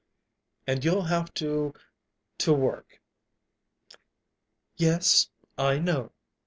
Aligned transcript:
"And 0.65 0.83
you'll 0.83 1.03
have 1.03 1.31
to 1.35 1.75
to 2.39 2.53
work." 2.53 2.99
"Yes, 4.75 5.29
I 5.59 5.77
know." 5.77 6.11